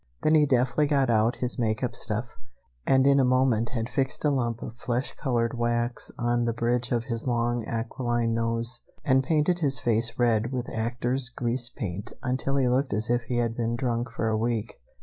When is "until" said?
12.23-12.55